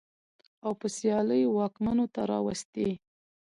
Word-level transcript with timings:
او 0.63 0.71
په 0.79 0.87
سيالۍ 0.95 1.43
واکمنو 1.47 2.05
ته 2.13 2.21
راوستې. 2.31 2.89